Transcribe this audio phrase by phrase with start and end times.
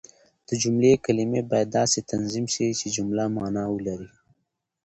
[0.47, 4.09] د جملې کلیمې باید داسي تنظیم سي، چي جمله مانا ولري.